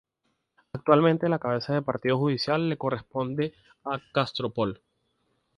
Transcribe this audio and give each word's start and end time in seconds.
Actualmente 0.73 1.29
la 1.29 1.37
cabeza 1.37 1.75
de 1.75 1.83
partido 1.83 2.17
judicial 2.17 2.69
le 2.69 2.75
corresponde 2.75 3.53
a 3.83 3.99
Castropol. 4.11 4.81